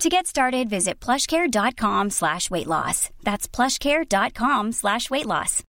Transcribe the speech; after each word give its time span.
To 0.00 0.10
get 0.10 0.26
started, 0.26 0.68
visit 0.68 1.00
plushcare.com 1.00 2.10
slash 2.10 2.50
weight 2.50 2.66
loss. 2.66 3.08
That's 3.22 3.48
plushcare.com 3.48 4.72
slash 4.72 5.08
weight 5.08 5.24
loss. 5.24 5.62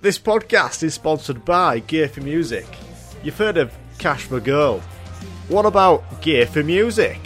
This 0.00 0.18
podcast 0.18 0.82
is 0.82 0.94
sponsored 0.94 1.44
by 1.44 1.80
Gear 1.80 2.08
for 2.08 2.22
Music. 2.22 2.66
You've 3.22 3.36
heard 3.36 3.58
of 3.58 3.72
Cash 3.98 4.24
for 4.24 4.40
Girl. 4.40 4.80
What 5.48 5.66
about 5.66 6.22
Gear 6.22 6.46
for 6.46 6.62
Music? 6.62 7.18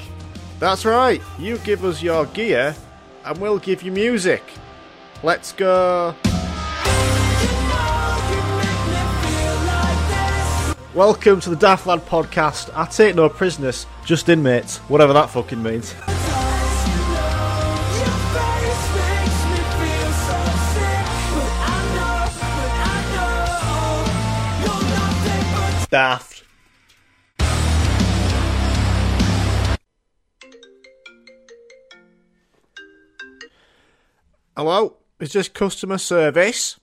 That's 0.58 0.84
right, 0.84 1.22
you 1.38 1.58
give 1.58 1.84
us 1.84 2.02
your 2.02 2.26
gear 2.26 2.74
and 3.24 3.38
we'll 3.38 3.58
give 3.58 3.82
you 3.82 3.92
music. 3.92 4.42
Let's 5.22 5.52
go. 5.52 6.14
Welcome 10.98 11.38
to 11.42 11.50
the 11.50 11.54
Daft 11.54 11.86
Lad 11.86 12.00
podcast. 12.06 12.70
I 12.74 12.84
take 12.86 13.14
no 13.14 13.28
prisoners, 13.28 13.86
just 14.04 14.28
inmates, 14.28 14.78
whatever 14.88 15.12
that 15.12 15.30
fucking 15.30 15.62
means. 15.62 15.92
Daft. 25.88 26.42
Hello, 34.56 34.96
is 35.20 35.32
this 35.32 35.48
customer 35.48 35.98
service? 35.98 36.80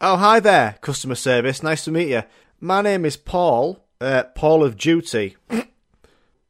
Oh, 0.00 0.16
hi 0.16 0.40
there, 0.40 0.78
customer 0.80 1.14
service. 1.14 1.62
Nice 1.62 1.84
to 1.84 1.92
meet 1.92 2.08
you. 2.08 2.24
My 2.64 2.80
name 2.80 3.04
is 3.04 3.16
Paul, 3.16 3.84
uh, 4.00 4.22
Paul 4.36 4.62
of 4.62 4.76
Duty. 4.76 5.36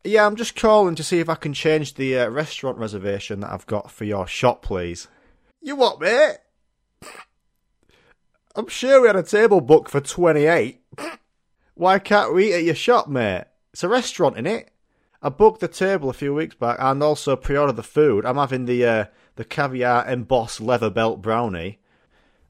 yeah, 0.04 0.26
I'm 0.26 0.36
just 0.36 0.54
calling 0.54 0.94
to 0.96 1.02
see 1.02 1.20
if 1.20 1.30
I 1.30 1.36
can 1.36 1.54
change 1.54 1.94
the 1.94 2.18
uh, 2.18 2.28
restaurant 2.28 2.76
reservation 2.76 3.40
that 3.40 3.50
I've 3.50 3.64
got 3.64 3.90
for 3.90 4.04
your 4.04 4.26
shop, 4.26 4.60
please. 4.60 5.08
You 5.62 5.74
what, 5.74 6.02
mate? 6.02 6.36
I'm 8.54 8.68
sure 8.68 9.00
we 9.00 9.06
had 9.06 9.16
a 9.16 9.22
table 9.22 9.62
booked 9.62 9.90
for 9.90 10.02
28. 10.02 10.82
Why 11.76 11.98
can't 11.98 12.34
we 12.34 12.50
eat 12.50 12.56
at 12.56 12.64
your 12.64 12.74
shop, 12.74 13.08
mate? 13.08 13.44
It's 13.72 13.82
a 13.82 13.88
restaurant, 13.88 14.36
in 14.36 14.46
it. 14.46 14.70
I 15.22 15.30
booked 15.30 15.60
the 15.60 15.68
table 15.68 16.10
a 16.10 16.12
few 16.12 16.34
weeks 16.34 16.56
back 16.56 16.76
and 16.78 17.02
also 17.02 17.36
pre-ordered 17.36 17.76
the 17.76 17.82
food. 17.82 18.26
I'm 18.26 18.36
having 18.36 18.66
the 18.66 18.84
uh, 18.84 19.04
the 19.36 19.46
caviar 19.46 20.06
embossed 20.06 20.60
leather 20.60 20.90
belt 20.90 21.22
brownie. 21.22 21.78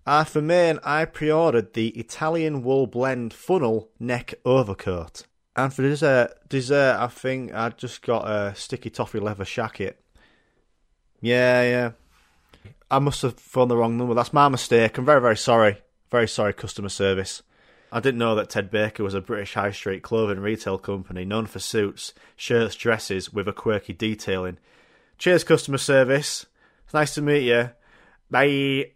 Uh, 0.04 0.24
for 0.24 0.42
main, 0.42 0.80
I 0.82 1.04
pre-ordered 1.04 1.74
the 1.74 1.88
Italian 1.90 2.62
wool 2.62 2.86
blend 2.86 3.32
funnel 3.32 3.90
neck 4.00 4.34
overcoat. 4.44 5.26
And 5.54 5.72
for 5.72 5.82
dessert, 5.82 6.32
dessert, 6.48 6.96
I 6.98 7.06
think 7.06 7.54
I 7.54 7.68
just 7.70 8.02
got 8.02 8.28
a 8.28 8.54
sticky 8.56 8.90
toffee 8.90 9.20
leather 9.20 9.44
shacket. 9.44 9.94
Yeah, 11.20 11.62
yeah. 11.62 11.90
I 12.90 12.98
must 12.98 13.22
have 13.22 13.38
phoned 13.38 13.70
the 13.70 13.76
wrong 13.76 13.96
number. 13.96 14.14
That's 14.14 14.32
my 14.32 14.48
mistake. 14.48 14.98
I'm 14.98 15.04
very, 15.04 15.20
very 15.20 15.36
sorry. 15.36 15.78
Very 16.10 16.28
sorry, 16.28 16.52
customer 16.52 16.88
service. 16.88 17.42
I 17.92 18.00
didn't 18.00 18.18
know 18.18 18.34
that 18.34 18.50
Ted 18.50 18.70
Baker 18.70 19.04
was 19.04 19.14
a 19.14 19.20
British 19.20 19.54
high 19.54 19.70
street 19.70 20.02
clothing 20.02 20.40
retail 20.40 20.78
company 20.78 21.24
known 21.24 21.46
for 21.46 21.58
suits, 21.58 22.12
shirts, 22.36 22.74
dresses 22.74 23.32
with 23.32 23.46
a 23.46 23.52
quirky 23.52 23.92
detailing. 23.92 24.58
Cheers, 25.18 25.44
customer 25.44 25.78
service. 25.78 26.46
It's 26.84 26.94
nice 26.94 27.14
to 27.14 27.22
meet 27.22 27.44
you. 27.44 27.70
Bye. 28.30 28.92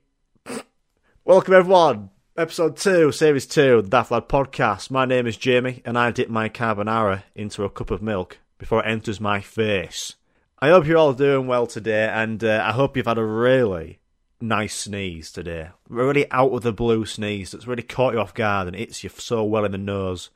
Welcome, 1.27 1.55
everyone. 1.55 2.11
Episode 2.37 2.77
2, 2.77 3.11
Series 3.11 3.49
2, 3.49 3.83
the 3.83 3.89
Daft 3.89 4.13
Lad 4.13 4.29
podcast. 4.29 4.93
My 4.93 5.05
name 5.05 5.27
is 5.27 5.37
Jamie, 5.37 5.83
and 5.85 5.99
I 5.99 6.13
dip 6.13 6.29
my 6.29 6.49
carbonara 6.49 7.25
into 7.35 7.65
a 7.65 7.69
cup 7.69 7.91
of 7.91 8.01
milk 8.01 8.39
before 8.59 8.85
it 8.85 8.89
enters 8.89 9.21
my 9.21 9.41
face. 9.41 10.15
I 10.61 10.69
hope 10.69 10.87
you're 10.87 10.99
all 10.99 11.15
doing 11.15 11.49
well 11.49 11.67
today, 11.67 12.09
and 12.09 12.45
uh, 12.45 12.63
I 12.65 12.71
hope 12.71 12.97
you've 12.97 13.09
had 13.09 13.19
a 13.19 13.25
really 13.25 13.99
nice 14.41 14.77
sneeze 14.77 15.33
today. 15.33 15.71
Really 15.89 16.31
out 16.31 16.53
of 16.53 16.63
the 16.63 16.73
blue 16.73 17.05
sneeze 17.05 17.51
that's 17.51 17.67
really 17.67 17.83
caught 17.83 18.15
you 18.15 18.21
off 18.21 18.33
guard 18.33 18.69
and 18.69 18.77
hits 18.77 19.03
you 19.03 19.11
so 19.11 19.43
well 19.43 19.65
in 19.65 19.73
the 19.73 19.79
nose. 19.79 20.31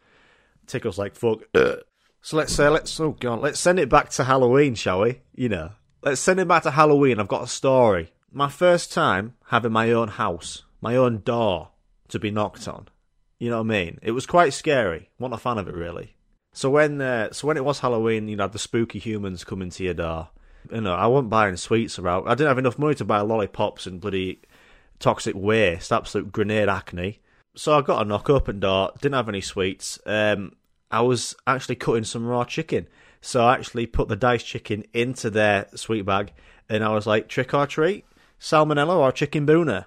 Tickles 0.67 0.99
like 0.99 1.15
fuck. 1.15 1.43
So 1.55 2.37
let's 2.37 2.53
say, 2.53 2.69
let's, 2.69 2.99
oh 2.99 3.13
god, 3.13 3.43
let's 3.43 3.61
send 3.61 3.79
it 3.79 3.89
back 3.89 4.11
to 4.11 4.25
Halloween, 4.25 4.75
shall 4.75 5.03
we? 5.03 5.21
You 5.37 5.51
know, 5.51 5.71
let's 6.03 6.21
send 6.21 6.41
it 6.41 6.49
back 6.49 6.65
to 6.65 6.73
Halloween. 6.73 7.21
I've 7.21 7.29
got 7.29 7.45
a 7.45 7.47
story. 7.47 8.11
My 8.33 8.49
first 8.49 8.93
time 8.93 9.35
having 9.51 9.71
my 9.71 9.93
own 9.93 10.09
house, 10.09 10.65
my 10.81 10.97
own 10.97 11.21
door 11.21 11.71
to 12.09 12.19
be 12.19 12.31
knocked 12.31 12.67
on. 12.69 12.89
You 13.39 13.51
know 13.51 13.59
what 13.59 13.73
I 13.73 13.85
mean? 13.85 13.99
It 14.03 14.13
was 14.13 14.27
quite 14.27 14.53
scary. 14.53 15.11
Wasn't 15.19 15.35
a 15.35 15.39
fan 15.39 15.59
of 15.59 15.69
it 15.69 15.75
really. 15.75 16.17
So 16.53 16.69
when, 16.71 17.01
uh, 17.01 17.33
so 17.33 17.47
when 17.47 17.57
it 17.57 17.65
was 17.65 17.79
Halloween, 17.81 18.29
you 18.29 18.37
had 18.37 18.53
the 18.53 18.59
spooky 18.59 18.99
humans 18.99 19.45
coming 19.45 19.71
to 19.71 19.85
your 19.85 19.95
door. 19.95 20.29
You 20.71 20.81
know, 20.81 20.95
I 20.95 21.07
wasn't 21.07 21.31
buying 21.31 21.57
sweets 21.57 21.99
around. 21.99 22.27
I 22.27 22.35
didn't 22.35 22.49
have 22.49 22.59
enough 22.59 22.79
money 22.79 22.95
to 22.97 23.05
buy 23.05 23.21
lollipops 23.21 23.87
and 23.87 24.01
bloody 24.01 24.43
toxic 24.99 25.35
waste, 25.35 25.93
absolute 25.93 26.33
grenade 26.33 26.69
acne. 26.69 27.21
So 27.55 27.77
I 27.77 27.83
got 27.83 28.03
a 28.03 28.09
knock 28.09 28.29
open 28.29 28.61
door. 28.61 28.93
Didn't 29.01 29.15
have 29.15 29.29
any 29.29 29.41
sweets. 29.41 29.99
Um, 30.07 30.53
I 30.91 31.03
was 31.03 31.35
actually 31.47 31.77
cutting 31.77 32.05
some 32.05 32.27
raw 32.27 32.45
chicken. 32.45 32.89
So 33.21 33.45
I 33.45 33.55
actually 33.55 33.87
put 33.87 34.09
the 34.09 34.17
diced 34.17 34.47
chicken 34.47 34.85
into 34.93 35.31
their 35.31 35.67
sweet 35.75 36.03
bag, 36.03 36.33
and 36.69 36.83
I 36.83 36.89
was 36.91 37.07
like, 37.07 37.29
trick 37.29 37.53
or 37.53 37.67
treat, 37.67 38.05
salmonella 38.41 38.97
or 38.97 39.13
chicken 39.13 39.47
bhuna. 39.47 39.87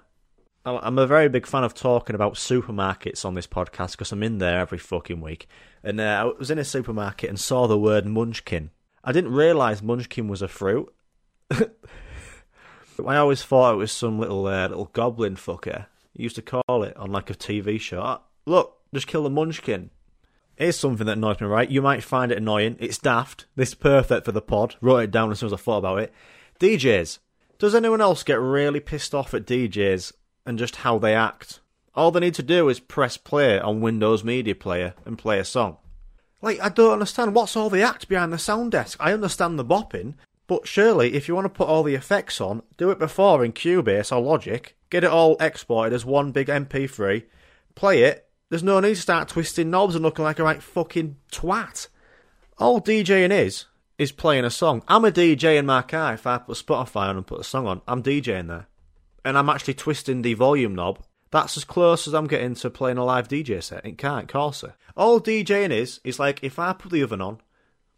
I'm 0.66 0.98
a 0.98 1.06
very 1.06 1.28
big 1.28 1.46
fan 1.46 1.62
of 1.62 1.74
talking 1.74 2.14
about 2.14 2.34
supermarkets 2.34 3.26
on 3.26 3.34
this 3.34 3.46
podcast 3.46 3.92
because 3.92 4.12
I'm 4.12 4.22
in 4.22 4.38
there 4.38 4.60
every 4.60 4.78
fucking 4.78 5.20
week. 5.20 5.46
And 5.82 6.00
uh, 6.00 6.04
I 6.04 6.38
was 6.38 6.50
in 6.50 6.58
a 6.58 6.64
supermarket 6.64 7.28
and 7.28 7.38
saw 7.38 7.66
the 7.66 7.78
word 7.78 8.06
munchkin. 8.06 8.70
I 9.02 9.12
didn't 9.12 9.32
realise 9.32 9.82
munchkin 9.82 10.26
was 10.26 10.40
a 10.40 10.48
fruit. 10.48 10.90
I 11.50 13.16
always 13.16 13.42
thought 13.42 13.74
it 13.74 13.78
was 13.78 13.92
some 13.92 14.18
little 14.18 14.46
uh, 14.46 14.68
little 14.68 14.90
goblin 14.94 15.36
fucker. 15.36 15.86
He 16.14 16.22
used 16.22 16.36
to 16.36 16.42
call 16.42 16.82
it 16.82 16.96
on 16.96 17.12
like 17.12 17.28
a 17.28 17.34
TV 17.34 17.78
show. 17.78 18.22
Look, 18.46 18.78
just 18.94 19.06
kill 19.06 19.24
the 19.24 19.30
munchkin. 19.30 19.90
Here's 20.56 20.78
something 20.78 21.06
that 21.06 21.18
annoys 21.18 21.40
me, 21.40 21.46
right? 21.46 21.68
You 21.68 21.82
might 21.82 22.04
find 22.04 22.32
it 22.32 22.38
annoying. 22.38 22.76
It's 22.78 22.96
daft. 22.96 23.44
This 23.56 23.70
is 23.70 23.74
perfect 23.74 24.24
for 24.24 24.32
the 24.32 24.40
pod. 24.40 24.76
Wrote 24.80 24.98
it 24.98 25.10
down 25.10 25.30
as 25.30 25.40
soon 25.40 25.48
as 25.48 25.52
I 25.52 25.56
thought 25.56 25.78
about 25.78 25.98
it. 25.98 26.12
DJs. 26.58 27.18
Does 27.58 27.74
anyone 27.74 28.00
else 28.00 28.22
get 28.22 28.40
really 28.40 28.80
pissed 28.80 29.14
off 29.14 29.34
at 29.34 29.46
DJs 29.46 30.12
and 30.46 30.58
just 30.58 30.76
how 30.76 30.98
they 30.98 31.14
act? 31.14 31.60
All 31.94 32.10
they 32.10 32.20
need 32.20 32.34
to 32.34 32.42
do 32.42 32.68
is 32.68 32.80
press 32.80 33.16
play 33.16 33.58
on 33.58 33.80
Windows 33.80 34.24
Media 34.24 34.54
Player 34.54 34.94
and 35.04 35.18
play 35.18 35.38
a 35.38 35.44
song. 35.44 35.76
Like, 36.42 36.60
I 36.60 36.68
don't 36.68 36.92
understand. 36.92 37.34
What's 37.34 37.56
all 37.56 37.70
the 37.70 37.82
act 37.82 38.08
behind 38.08 38.32
the 38.32 38.38
sound 38.38 38.72
desk? 38.72 38.98
I 39.00 39.12
understand 39.12 39.58
the 39.58 39.64
bopping, 39.64 40.14
But 40.46 40.66
surely, 40.66 41.14
if 41.14 41.26
you 41.26 41.34
want 41.34 41.46
to 41.46 41.48
put 41.48 41.68
all 41.68 41.82
the 41.82 41.94
effects 41.94 42.40
on, 42.40 42.62
do 42.76 42.90
it 42.90 42.98
before 42.98 43.44
in 43.44 43.52
Cubase 43.52 44.14
or 44.14 44.20
Logic. 44.20 44.76
Get 44.90 45.04
it 45.04 45.10
all 45.10 45.36
exported 45.40 45.94
as 45.94 46.04
one 46.04 46.32
big 46.32 46.48
MP3. 46.48 47.24
Play 47.74 48.02
it. 48.02 48.28
There's 48.50 48.62
no 48.62 48.78
need 48.80 48.94
to 48.94 49.00
start 49.00 49.28
twisting 49.28 49.70
knobs 49.70 49.94
and 49.94 50.04
looking 50.04 50.24
like 50.24 50.38
a 50.38 50.44
right 50.44 50.62
fucking 50.62 51.16
twat. 51.32 51.88
All 52.58 52.80
DJing 52.80 53.32
is 53.32 53.64
is 53.98 54.12
playing 54.12 54.44
a 54.44 54.50
song. 54.50 54.82
I'm 54.86 55.04
a 55.04 55.10
DJ 55.10 55.56
in 55.56 55.66
my 55.66 55.82
car. 55.82 56.14
If 56.14 56.26
I 56.26 56.38
put 56.38 56.58
Spotify 56.58 57.08
on 57.08 57.16
and 57.16 57.26
put 57.26 57.40
a 57.40 57.44
song 57.44 57.66
on, 57.66 57.80
I'm 57.88 58.02
DJing 58.02 58.48
there, 58.48 58.66
and 59.24 59.38
I'm 59.38 59.48
actually 59.48 59.74
twisting 59.74 60.22
the 60.22 60.34
volume 60.34 60.74
knob. 60.74 61.00
That's 61.30 61.56
as 61.56 61.64
close 61.64 62.06
as 62.06 62.14
I'm 62.14 62.28
getting 62.28 62.54
to 62.54 62.70
playing 62.70 62.98
a 62.98 63.04
live 63.04 63.26
DJ 63.26 63.62
set 63.62 63.84
in 63.84 63.96
car 63.96 64.20
in 64.20 64.26
Corsa. 64.26 64.74
All 64.96 65.20
DJing 65.20 65.72
is 65.72 66.00
is 66.04 66.18
like 66.18 66.38
if 66.44 66.58
I 66.58 66.72
put 66.72 66.92
the 66.92 67.02
oven 67.02 67.20
on, 67.20 67.40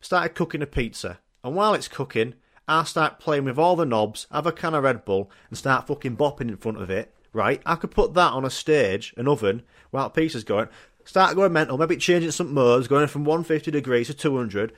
started 0.01 0.35
cooking 0.35 0.63
a 0.63 0.67
pizza, 0.67 1.19
and 1.45 1.55
while 1.55 1.75
it's 1.75 1.89
cooking, 1.89 2.35
I 2.67 2.85
start 2.85 3.21
playing 3.21 3.45
with 3.45 3.59
all 3.59 3.77
the 3.77 3.85
knobs, 3.85 4.27
have 4.33 4.47
a 4.47 4.53
can 4.53 4.75
of 4.75 4.85
Red 4.85 5.05
Bull, 5.05 5.31
and 5.51 5.59
start 5.59 5.87
fucking 5.87 6.17
bopping 6.17 6.49
in 6.49 6.57
front 6.57 6.81
of 6.81 6.89
it. 6.89 7.13
Right? 7.33 7.61
I 7.67 7.75
could 7.75 7.91
put 7.91 8.15
that 8.15 8.33
on 8.33 8.47
a 8.47 8.51
stage, 8.51 9.13
an 9.19 9.29
oven, 9.29 9.63
while 9.91 10.09
pizza's 10.09 10.45
going. 10.45 10.69
Start 11.05 11.37
going 11.37 11.53
mental, 11.53 11.77
maybe 11.77 11.99
changing 11.99 12.31
some 12.31 12.55
modes, 12.55 12.89
going 12.89 13.07
from 13.07 13.25
150 13.25 13.71
degrees 13.71 14.07
to 14.07 14.15
200. 14.15 14.73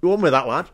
Go 0.00 0.12
on 0.12 0.20
with 0.20 0.32
that, 0.32 0.46
lad. 0.46 0.70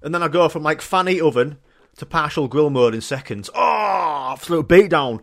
And 0.00 0.14
then 0.14 0.22
I 0.22 0.28
go 0.28 0.48
from 0.48 0.62
like 0.62 0.80
fanny 0.80 1.20
oven 1.20 1.58
to 1.96 2.06
partial 2.06 2.48
grill 2.48 2.70
mode 2.70 2.94
in 2.94 3.00
seconds. 3.00 3.50
Ah, 3.54 4.30
oh, 4.30 4.32
absolute 4.32 4.68
beatdown. 4.68 5.20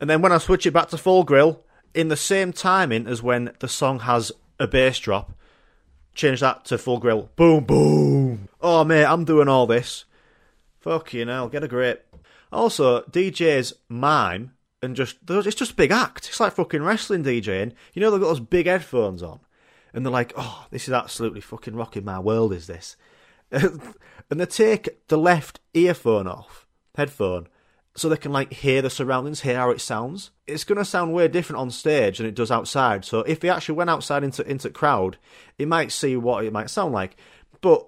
And 0.00 0.08
then 0.08 0.22
when 0.22 0.32
I 0.32 0.38
switch 0.38 0.66
it 0.66 0.72
back 0.72 0.88
to 0.88 0.98
full 0.98 1.24
grill, 1.24 1.62
in 1.94 2.08
the 2.08 2.16
same 2.16 2.52
timing 2.52 3.06
as 3.06 3.22
when 3.22 3.52
the 3.60 3.68
song 3.68 4.00
has 4.00 4.32
a 4.58 4.66
bass 4.66 4.98
drop, 4.98 5.32
change 6.14 6.40
that 6.40 6.64
to 6.66 6.78
full 6.78 6.98
grill. 6.98 7.30
Boom, 7.36 7.64
boom. 7.64 8.48
Oh, 8.60 8.84
mate, 8.84 9.04
I'm 9.04 9.24
doing 9.24 9.48
all 9.48 9.66
this. 9.66 10.04
Fucking 10.80 11.28
hell, 11.28 11.48
get 11.48 11.64
a 11.64 11.68
grip. 11.68 12.14
Also, 12.52 13.02
DJs 13.02 13.74
mime 13.88 14.52
and 14.82 14.96
just, 14.96 15.18
it's 15.28 15.54
just 15.54 15.76
big 15.76 15.90
act. 15.90 16.28
It's 16.28 16.40
like 16.40 16.54
fucking 16.54 16.82
wrestling 16.82 17.22
DJing. 17.22 17.72
You 17.92 18.00
know, 18.00 18.10
they've 18.10 18.20
got 18.20 18.28
those 18.28 18.40
big 18.40 18.66
headphones 18.66 19.22
on. 19.22 19.40
And 19.92 20.06
they're 20.06 20.12
like, 20.12 20.32
oh, 20.36 20.66
this 20.70 20.88
is 20.88 20.94
absolutely 20.94 21.40
fucking 21.40 21.74
rocking 21.74 22.04
my 22.04 22.18
world, 22.18 22.52
is 22.52 22.66
this? 22.66 22.96
and 24.30 24.40
they 24.40 24.46
take 24.46 25.06
the 25.08 25.18
left 25.18 25.60
earphone 25.74 26.26
off, 26.26 26.66
headphone, 26.94 27.48
so 27.96 28.08
they 28.08 28.16
can 28.16 28.32
like 28.32 28.52
hear 28.52 28.82
the 28.82 28.90
surroundings, 28.90 29.40
hear 29.40 29.56
how 29.56 29.70
it 29.70 29.80
sounds. 29.80 30.30
It's 30.46 30.64
gonna 30.64 30.84
sound 30.84 31.12
way 31.12 31.28
different 31.28 31.60
on 31.60 31.70
stage 31.70 32.18
than 32.18 32.26
it 32.26 32.34
does 32.34 32.50
outside. 32.50 33.04
So 33.04 33.20
if 33.20 33.42
he 33.42 33.48
actually 33.48 33.74
went 33.74 33.90
outside 33.90 34.22
into 34.22 34.48
into 34.48 34.70
crowd, 34.70 35.18
he 35.58 35.64
might 35.64 35.92
see 35.92 36.16
what 36.16 36.44
it 36.44 36.52
might 36.52 36.70
sound 36.70 36.92
like. 36.92 37.16
But 37.60 37.86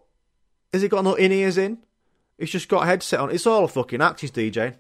has 0.72 0.82
he 0.82 0.88
got 0.88 1.04
no 1.04 1.14
in 1.14 1.32
ears 1.32 1.56
in? 1.56 1.78
He's 2.38 2.50
just 2.50 2.68
got 2.68 2.82
a 2.82 2.86
headset 2.86 3.20
on. 3.20 3.30
It's 3.30 3.46
all 3.46 3.64
a 3.64 3.68
fucking 3.68 4.02
act. 4.02 4.20
He's 4.20 4.32
DJ. 4.32 4.74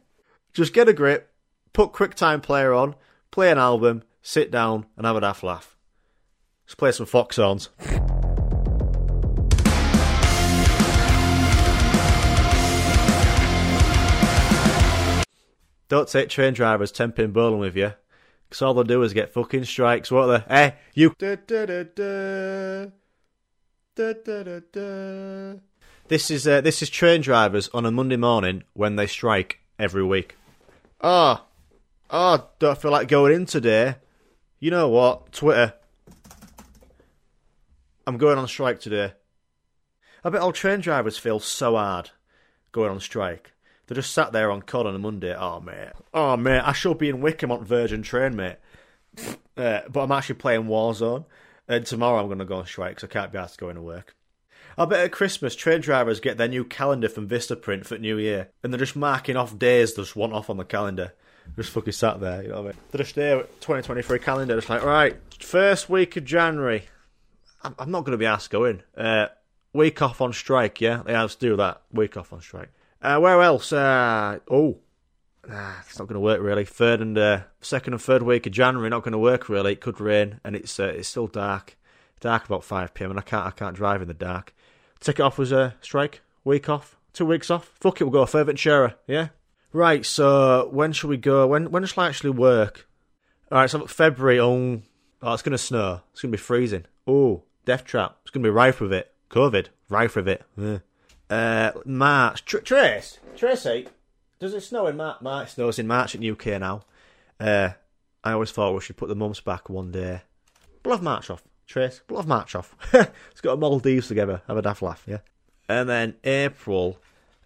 Just 0.52 0.74
get 0.74 0.88
a 0.88 0.92
grip, 0.92 1.32
put 1.72 1.92
QuickTime 1.92 2.42
Player 2.42 2.74
on, 2.74 2.94
play 3.30 3.50
an 3.50 3.58
album, 3.58 4.02
sit 4.20 4.50
down, 4.50 4.86
and 4.96 5.06
have 5.06 5.16
a 5.16 5.20
daft 5.20 5.42
laugh. 5.42 5.76
Let's 6.66 6.74
play 6.74 6.92
some 6.92 7.06
Fox 7.06 7.36
songs. 7.36 7.70
Don't 15.92 16.08
take 16.08 16.30
train 16.30 16.54
drivers 16.54 16.90
temping 16.90 17.34
bowling 17.34 17.60
with 17.60 17.76
you, 17.76 17.92
because 18.48 18.62
all 18.62 18.72
they'll 18.72 18.82
do 18.82 19.02
is 19.02 19.12
get 19.12 19.34
fucking 19.34 19.64
strikes, 19.64 20.10
won't 20.10 20.46
they? 20.48 20.54
Hey, 20.54 20.74
you. 20.94 21.14
Da, 21.18 21.36
da, 21.36 21.82
da. 21.82 22.86
This 26.08 26.30
is 26.30 26.48
uh, 26.48 26.62
this 26.62 26.80
is 26.80 26.88
train 26.88 27.20
drivers 27.20 27.68
on 27.74 27.84
a 27.84 27.90
Monday 27.90 28.16
morning 28.16 28.62
when 28.72 28.96
they 28.96 29.06
strike 29.06 29.58
every 29.78 30.02
week. 30.02 30.38
Ah, 31.02 31.44
oh, 32.08 32.36
oh, 32.38 32.48
don't 32.58 32.80
feel 32.80 32.90
like 32.90 33.08
going 33.08 33.34
in 33.34 33.44
today. 33.44 33.96
You 34.60 34.70
know 34.70 34.88
what? 34.88 35.30
Twitter. 35.30 35.74
I'm 38.06 38.16
going 38.16 38.38
on 38.38 38.48
strike 38.48 38.80
today. 38.80 39.12
I 40.24 40.30
bet 40.30 40.40
all 40.40 40.52
train 40.52 40.80
drivers 40.80 41.18
feel 41.18 41.38
so 41.38 41.76
hard 41.76 42.12
going 42.72 42.90
on 42.90 42.98
strike. 42.98 43.51
They 43.92 43.96
just 43.96 44.14
sat 44.14 44.32
there 44.32 44.50
on 44.50 44.62
cod 44.62 44.86
on 44.86 44.94
a 44.94 44.98
Monday. 44.98 45.36
Oh 45.36 45.60
mate, 45.60 45.90
oh 46.14 46.34
mate, 46.38 46.62
I 46.64 46.72
should 46.72 46.96
be 46.96 47.10
in 47.10 47.20
Wickham 47.20 47.52
on 47.52 47.62
Virgin 47.62 48.00
Train, 48.00 48.34
mate. 48.34 48.56
Uh, 49.54 49.80
but 49.86 50.04
I'm 50.04 50.12
actually 50.12 50.36
playing 50.36 50.62
Warzone, 50.64 51.26
and 51.68 51.84
tomorrow 51.84 52.18
I'm 52.18 52.28
going 52.28 52.38
to 52.38 52.46
go 52.46 52.56
on 52.56 52.64
strike 52.64 52.94
because 52.94 53.10
I 53.10 53.12
can't 53.12 53.30
be 53.30 53.36
asked 53.36 53.58
to 53.58 53.60
go 53.60 53.68
into 53.68 53.82
work. 53.82 54.16
I 54.78 54.86
bet 54.86 55.04
at 55.04 55.12
Christmas, 55.12 55.54
train 55.54 55.82
drivers 55.82 56.20
get 56.20 56.38
their 56.38 56.48
new 56.48 56.64
calendar 56.64 57.10
from 57.10 57.28
Vistaprint 57.28 57.84
for 57.84 57.98
New 57.98 58.16
Year, 58.16 58.48
and 58.62 58.72
they're 58.72 58.78
just 58.78 58.96
marking 58.96 59.36
off 59.36 59.58
days 59.58 59.92
just 59.92 60.16
want 60.16 60.32
off 60.32 60.48
on 60.48 60.56
the 60.56 60.64
calendar. 60.64 61.12
Just 61.54 61.68
fucking 61.68 61.92
sat 61.92 62.18
there, 62.18 62.44
you 62.44 62.48
know 62.48 62.62
what 62.62 62.62
I 62.62 62.68
mean? 62.68 62.76
They're 62.92 63.04
just 63.04 63.14
there, 63.14 63.42
2023 63.42 64.20
calendar, 64.20 64.54
just 64.54 64.70
like, 64.70 64.82
right, 64.82 65.18
first 65.38 65.90
week 65.90 66.16
of 66.16 66.24
January. 66.24 66.84
I'm, 67.62 67.74
I'm 67.78 67.90
not 67.90 68.06
going 68.06 68.12
to 68.12 68.16
be 68.16 68.24
asked 68.24 68.48
going. 68.48 68.84
Uh, 68.96 69.26
week 69.74 70.00
off 70.00 70.22
on 70.22 70.32
strike, 70.32 70.80
yeah? 70.80 71.02
They 71.04 71.12
have 71.12 71.32
to 71.32 71.38
do 71.38 71.56
that. 71.56 71.82
Week 71.92 72.16
off 72.16 72.32
on 72.32 72.40
strike. 72.40 72.70
Uh, 73.02 73.18
where 73.18 73.42
else? 73.42 73.72
Uh, 73.72 74.38
oh, 74.48 74.78
it's 75.44 75.98
not 75.98 76.06
going 76.06 76.14
to 76.14 76.20
work 76.20 76.40
really. 76.40 76.64
Third 76.64 77.00
and 77.00 77.18
uh, 77.18 77.40
second 77.60 77.94
and 77.94 78.02
third 78.02 78.22
week 78.22 78.46
of 78.46 78.52
January 78.52 78.88
not 78.88 79.02
going 79.02 79.12
to 79.12 79.18
work 79.18 79.48
really. 79.48 79.72
It 79.72 79.80
could 79.80 80.00
rain, 80.00 80.40
and 80.44 80.54
it's 80.54 80.78
uh, 80.78 80.84
it's 80.84 81.08
still 81.08 81.26
dark. 81.26 81.76
Dark 82.20 82.46
about 82.46 82.62
five 82.62 82.94
pm, 82.94 83.10
and 83.10 83.18
I 83.18 83.22
can't 83.22 83.46
I 83.46 83.50
can't 83.50 83.74
drive 83.74 84.02
in 84.02 84.08
the 84.08 84.14
dark. 84.14 84.54
Take 85.00 85.18
it 85.18 85.22
off 85.22 85.38
was 85.38 85.50
a 85.50 85.74
strike. 85.80 86.20
Week 86.44 86.68
off. 86.68 86.96
Two 87.12 87.26
weeks 87.26 87.50
off. 87.50 87.72
Fuck 87.80 88.00
it, 88.00 88.04
we'll 88.04 88.12
go 88.12 88.24
Fuerteventura. 88.24 88.94
Yeah. 89.06 89.28
Right. 89.72 90.06
So 90.06 90.68
when 90.70 90.92
shall 90.92 91.10
we 91.10 91.16
go? 91.16 91.46
When 91.48 91.70
when 91.72 91.84
shall 91.86 92.04
I 92.04 92.08
actually 92.08 92.30
work? 92.30 92.88
All 93.50 93.58
right. 93.58 93.70
So 93.70 93.84
February. 93.86 94.38
Oh, 94.38 94.82
oh, 95.22 95.32
it's 95.32 95.42
going 95.42 95.52
to 95.52 95.58
snow. 95.58 96.02
It's 96.12 96.22
going 96.22 96.30
to 96.30 96.38
be 96.38 96.42
freezing. 96.42 96.84
Oh, 97.06 97.42
death 97.64 97.84
trap. 97.84 98.18
It's 98.22 98.30
going 98.30 98.44
to 98.44 98.46
be 98.46 98.54
rife 98.54 98.80
with 98.80 98.92
it. 98.92 99.12
COVID. 99.30 99.68
Rife 99.88 100.14
with 100.14 100.28
it. 100.28 100.42
Yeah. 100.56 100.78
Uh, 101.32 101.72
March. 101.86 102.44
Tr- 102.44 102.58
Trace. 102.58 103.18
Tracy. 103.36 103.88
Does 104.38 104.52
it 104.52 104.60
snow 104.60 104.86
in 104.86 104.98
March? 104.98 105.22
March 105.22 105.54
snows 105.54 105.78
in 105.78 105.86
March 105.86 106.14
in 106.14 106.30
UK 106.30 106.60
now. 106.60 106.82
Uh, 107.40 107.70
I 108.22 108.32
always 108.32 108.52
thought 108.52 108.74
we 108.74 108.80
should 108.82 108.98
put 108.98 109.08
the 109.08 109.14
months 109.14 109.40
back 109.40 109.70
one 109.70 109.90
day. 109.90 110.20
We'll 110.84 110.94
have 110.94 111.02
March 111.02 111.30
off. 111.30 111.42
Trace. 111.66 112.02
We'll 112.10 112.20
have 112.20 112.28
March 112.28 112.54
off. 112.54 112.76
Let's 112.92 113.40
go 113.40 113.52
to 113.52 113.56
Maldives 113.56 114.08
together. 114.08 114.42
Have 114.46 114.58
a 114.58 114.62
daft 114.62 114.82
laugh, 114.82 115.04
yeah? 115.06 115.20
And 115.70 115.88
then 115.88 116.16
April. 116.22 116.98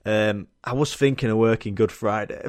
Um, 0.05 0.49
I 0.65 0.73
was 0.73 0.93
thinking 0.93 1.31
of 1.31 1.37
working 1.37 1.77
Good 1.77 1.93
Friday. 1.93 2.43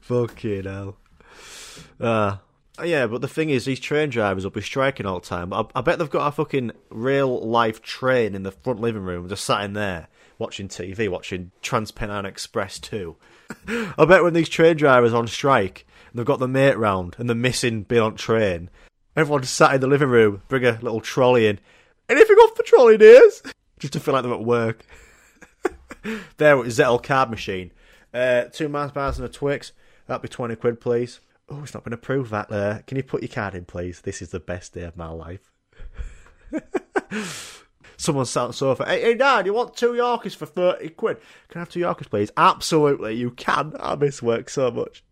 Fucking 0.00 0.64
hell. 0.64 0.96
Uh, 2.00 2.36
yeah, 2.82 3.06
but 3.06 3.20
the 3.20 3.28
thing 3.28 3.50
is, 3.50 3.64
these 3.64 3.78
train 3.78 4.10
drivers 4.10 4.44
will 4.44 4.50
be 4.50 4.60
striking 4.60 5.06
all 5.06 5.20
the 5.20 5.26
time. 5.26 5.52
I, 5.52 5.64
I 5.74 5.80
bet 5.80 5.98
they've 5.98 6.10
got 6.10 6.26
a 6.26 6.32
fucking 6.32 6.72
real 6.90 7.40
life 7.40 7.82
train 7.82 8.34
in 8.34 8.42
the 8.42 8.50
front 8.50 8.80
living 8.80 9.02
room, 9.02 9.28
just 9.28 9.44
sat 9.44 9.64
in 9.64 9.74
there 9.74 10.08
watching 10.38 10.68
TV, 10.68 11.08
watching 11.08 11.52
Trans-Pennine 11.62 12.26
Express 12.26 12.78
2. 12.80 13.16
I 13.98 14.04
bet 14.04 14.24
when 14.24 14.34
these 14.34 14.48
train 14.48 14.76
drivers 14.76 15.14
on 15.14 15.26
strike, 15.26 15.86
they've 16.12 16.24
got 16.24 16.38
the 16.38 16.48
mate 16.48 16.76
round 16.76 17.16
and 17.18 17.30
the 17.30 17.34
missing 17.34 17.82
bit 17.82 18.00
on 18.00 18.16
train, 18.16 18.70
everyone's 19.16 19.50
sat 19.50 19.74
in 19.74 19.80
the 19.80 19.86
living 19.86 20.08
room, 20.08 20.42
bring 20.48 20.64
a 20.64 20.78
little 20.82 21.00
trolley 21.00 21.46
in. 21.46 21.60
Anything 22.08 22.36
off 22.36 22.56
the 22.56 22.62
trolley, 22.62 22.98
dears? 22.98 23.42
Just 23.78 23.92
to 23.94 24.00
feel 24.00 24.14
like 24.14 24.24
they're 24.24 24.34
at 24.34 24.44
work. 24.44 24.84
there, 26.36 26.56
Zettle 26.56 27.02
card 27.02 27.30
machine. 27.30 27.72
Uh, 28.12 28.44
two 28.44 28.68
Mars 28.68 28.92
bars 28.92 29.18
and 29.18 29.26
a 29.26 29.30
Twix. 29.30 29.72
That'd 30.06 30.22
be 30.22 30.28
20 30.28 30.56
quid, 30.56 30.80
please. 30.80 31.20
Oh, 31.48 31.62
it's 31.62 31.74
not 31.74 31.84
going 31.84 31.90
to 31.90 31.96
prove 31.96 32.30
that. 32.30 32.50
Uh, 32.50 32.80
can 32.86 32.96
you 32.96 33.02
put 33.02 33.22
your 33.22 33.28
card 33.28 33.54
in, 33.54 33.64
please? 33.64 34.00
This 34.00 34.22
is 34.22 34.30
the 34.30 34.40
best 34.40 34.72
day 34.72 34.82
of 34.82 34.96
my 34.96 35.08
life. 35.08 35.52
Someone 37.96 38.24
sat 38.24 38.42
on 38.42 38.48
the 38.48 38.54
sofa. 38.54 38.84
Hey, 38.86 39.02
hey, 39.02 39.14
Dad, 39.14 39.46
you 39.46 39.52
want 39.52 39.76
two 39.76 39.92
Yorkies 39.92 40.34
for 40.34 40.46
30 40.46 40.88
quid? 40.90 41.18
Can 41.48 41.58
I 41.58 41.62
have 41.62 41.68
two 41.68 41.80
Yorkies, 41.80 42.10
please? 42.10 42.30
Absolutely, 42.36 43.14
you 43.14 43.30
can. 43.30 43.74
I 43.78 43.94
miss 43.94 44.22
work 44.22 44.48
so 44.48 44.70
much. 44.70 45.04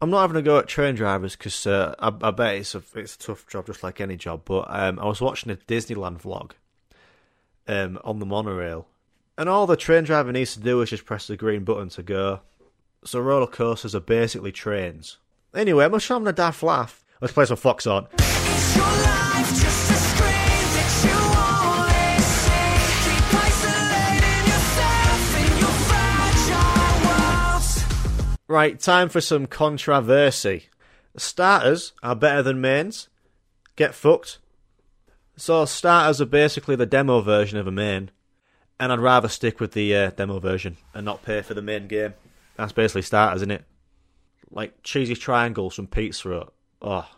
I'm 0.00 0.10
not 0.10 0.22
having 0.22 0.36
a 0.36 0.42
go 0.42 0.58
at 0.58 0.68
train 0.68 0.94
drivers 0.94 1.36
because 1.36 1.66
uh, 1.66 1.94
I, 1.98 2.08
I, 2.20 2.30
bet 2.30 2.56
it's 2.56 2.74
a, 2.74 2.82
it's 2.94 3.14
a 3.14 3.18
tough 3.18 3.46
job, 3.46 3.66
just 3.66 3.82
like 3.82 4.00
any 4.00 4.16
job. 4.16 4.42
But 4.44 4.66
um, 4.68 4.98
I 4.98 5.06
was 5.06 5.22
watching 5.22 5.50
a 5.50 5.56
Disneyland 5.56 6.20
vlog 6.20 6.52
um, 7.66 7.98
on 8.04 8.18
the 8.18 8.26
monorail, 8.26 8.88
and 9.38 9.48
all 9.48 9.66
the 9.66 9.76
train 9.76 10.04
driver 10.04 10.32
needs 10.32 10.52
to 10.54 10.60
do 10.60 10.82
is 10.82 10.90
just 10.90 11.06
press 11.06 11.26
the 11.26 11.36
green 11.36 11.64
button 11.64 11.88
to 11.90 12.02
go. 12.02 12.40
So 13.04 13.20
roller 13.20 13.46
coasters 13.46 13.94
are 13.94 14.00
basically 14.00 14.52
trains. 14.52 15.16
Anyway, 15.56 15.86
I'm 15.86 15.92
just 15.92 16.06
having 16.06 16.28
a 16.28 16.32
daft 16.32 16.62
laugh. 16.62 17.02
Let's 17.22 17.32
play 17.32 17.46
some 17.46 17.56
Fox 17.56 17.86
on. 17.86 18.08
Right, 28.48 28.78
time 28.78 29.08
for 29.08 29.20
some 29.20 29.46
controversy. 29.46 30.66
Starters 31.16 31.92
are 32.02 32.14
better 32.14 32.42
than 32.42 32.60
mains. 32.60 33.08
Get 33.76 33.94
fucked. 33.94 34.38
So 35.36 35.64
starters 35.64 36.20
are 36.20 36.26
basically 36.26 36.76
the 36.76 36.86
demo 36.86 37.22
version 37.22 37.58
of 37.58 37.66
a 37.66 37.72
main, 37.72 38.10
and 38.78 38.92
I'd 38.92 39.00
rather 39.00 39.28
stick 39.28 39.58
with 39.58 39.72
the 39.72 39.96
uh, 39.96 40.10
demo 40.10 40.38
version 40.38 40.76
and 40.94 41.04
not 41.04 41.24
pay 41.24 41.40
for 41.40 41.54
the 41.54 41.62
main 41.62 41.88
game. 41.88 42.14
That's 42.56 42.72
basically 42.72 43.02
starters, 43.02 43.38
isn't 43.38 43.50
it? 43.50 43.64
Like 44.50 44.82
cheesy 44.82 45.14
triangles 45.14 45.74
from 45.74 45.86
Pizza 45.86 46.28
Hut. 46.28 46.52
Oh, 46.82 47.08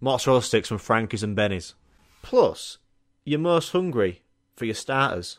mozzarella 0.00 0.42
sticks 0.42 0.68
from 0.68 0.78
Frankie's 0.78 1.22
and 1.22 1.34
Benny's. 1.34 1.74
Plus, 2.22 2.78
you're 3.24 3.38
most 3.38 3.72
hungry 3.72 4.22
for 4.56 4.64
your 4.64 4.74
starters. 4.74 5.38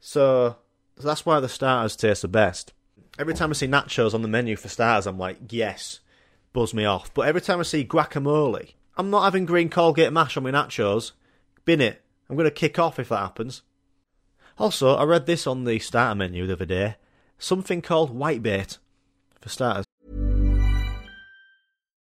So 0.00 0.56
that's 0.96 1.26
why 1.26 1.40
the 1.40 1.48
starters 1.48 1.96
taste 1.96 2.22
the 2.22 2.28
best. 2.28 2.72
Every 3.18 3.34
time 3.34 3.50
I 3.50 3.54
see 3.54 3.66
nachos 3.66 4.14
on 4.14 4.22
the 4.22 4.28
menu 4.28 4.56
for 4.56 4.68
starters, 4.68 5.06
I'm 5.06 5.18
like, 5.18 5.38
yes, 5.50 6.00
buzz 6.52 6.72
me 6.72 6.84
off. 6.84 7.12
But 7.12 7.26
every 7.26 7.40
time 7.40 7.60
I 7.60 7.64
see 7.64 7.84
guacamole, 7.84 8.74
I'm 8.96 9.10
not 9.10 9.24
having 9.24 9.46
green 9.46 9.68
Colgate 9.68 10.12
mash 10.12 10.36
on 10.36 10.42
my 10.42 10.50
nachos. 10.50 11.12
Bin 11.64 11.80
it. 11.80 12.02
I'm 12.28 12.36
going 12.36 12.44
to 12.44 12.50
kick 12.50 12.78
off 12.78 12.98
if 12.98 13.08
that 13.08 13.18
happens. 13.18 13.62
Also, 14.58 14.94
I 14.94 15.04
read 15.04 15.26
this 15.26 15.46
on 15.46 15.64
the 15.64 15.78
starter 15.78 16.14
menu 16.14 16.46
the 16.46 16.52
other 16.52 16.66
day. 16.66 16.96
Something 17.38 17.82
called 17.82 18.16
whitebait 18.16 18.78
for 19.40 19.48
starters. 19.48 19.84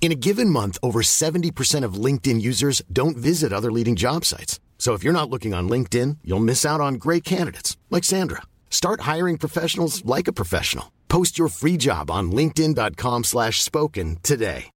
In 0.00 0.10
a 0.10 0.14
given 0.14 0.48
month, 0.48 0.78
over 0.82 1.02
70% 1.02 1.84
of 1.84 2.02
LinkedIn 2.04 2.40
users 2.40 2.80
don't 2.90 3.16
visit 3.16 3.52
other 3.52 3.70
leading 3.70 3.94
job 3.94 4.24
sites. 4.24 4.58
So 4.78 4.94
if 4.94 5.04
you're 5.04 5.12
not 5.12 5.28
looking 5.28 5.52
on 5.52 5.68
LinkedIn, 5.68 6.18
you'll 6.24 6.48
miss 6.48 6.64
out 6.64 6.80
on 6.80 6.94
great 6.94 7.24
candidates 7.24 7.76
like 7.90 8.04
Sandra. 8.04 8.42
Start 8.70 9.00
hiring 9.00 9.36
professionals 9.38 10.02
like 10.06 10.28
a 10.28 10.32
professional. 10.32 10.92
Post 11.08 11.38
your 11.38 11.48
free 11.48 11.76
job 11.76 12.10
on 12.10 12.32
linkedin.com 12.32 13.24
slash 13.24 13.60
spoken 13.60 14.16
today. 14.22 14.70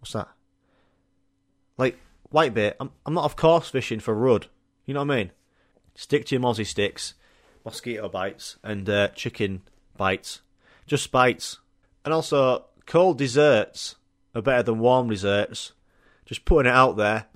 What's 0.00 0.12
that? 0.12 0.28
Like, 1.76 1.98
whitebait, 2.32 2.74
I'm, 2.78 2.92
I'm 3.04 3.14
not, 3.14 3.24
of 3.24 3.34
course, 3.34 3.68
fishing 3.68 3.98
for 4.00 4.14
rudd. 4.14 4.46
You 4.86 4.94
know 4.94 5.04
what 5.04 5.12
I 5.12 5.16
mean? 5.16 5.30
Stick 5.96 6.26
to 6.26 6.36
your 6.36 6.42
mozzie 6.42 6.66
sticks, 6.66 7.14
mosquito 7.64 8.08
bites, 8.08 8.56
and 8.62 8.88
uh, 8.88 9.08
chicken 9.08 9.62
bites. 9.96 10.42
Just 10.86 11.10
bites. 11.10 11.58
And 12.06 12.14
also, 12.14 12.66
cold 12.86 13.18
desserts 13.18 13.96
are 14.32 14.40
better 14.40 14.62
than 14.62 14.78
warm 14.78 15.10
desserts. 15.10 15.72
Just 16.24 16.44
putting 16.44 16.70
it 16.70 16.74
out 16.74 16.96
there. 16.96 17.26